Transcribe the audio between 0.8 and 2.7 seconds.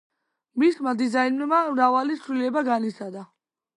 დიზაინმა მრავალი ცვლილება